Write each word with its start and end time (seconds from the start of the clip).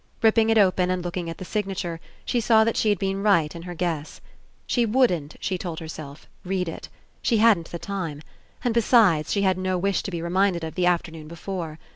Ripping 0.23 0.49
it 0.49 0.57
open 0.57 0.89
and 0.89 1.03
looking 1.03 1.29
at 1.29 1.37
the 1.37 1.45
signa 1.45 1.75
ture, 1.75 1.99
she 2.25 2.41
saw 2.41 2.63
that 2.63 2.75
she 2.75 2.89
had 2.89 2.97
been 2.97 3.21
right 3.21 3.55
in 3.55 3.61
her 3.61 3.75
guess. 3.75 4.19
She 4.65 4.83
wouldn't, 4.83 5.35
she 5.39 5.59
told 5.59 5.79
herself, 5.79 6.27
read 6.43 6.67
it. 6.67 6.89
She 7.21 7.37
hadn't 7.37 7.69
the 7.71 7.77
time. 7.77 8.23
And, 8.63 8.73
besides, 8.73 9.31
she 9.31 9.43
had 9.43 9.59
no 9.59 9.77
wish 9.77 10.01
to 10.01 10.09
be 10.09 10.19
reminded 10.23 10.63
of 10.63 10.73
the 10.73 10.87
afternoon 10.87 11.27
before. 11.27 11.77